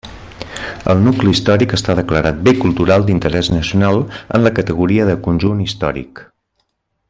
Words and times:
El 0.93 1.03
nucli 1.07 1.33
històric 1.35 1.75
està 1.77 1.95
declarat 1.99 2.39
bé 2.47 2.53
cultural 2.63 3.05
d'interès 3.09 3.51
nacional 3.57 4.01
en 4.39 4.47
la 4.47 4.53
categoria 4.61 5.07
de 5.11 5.19
conjunt 5.29 5.63
històric. 5.67 6.27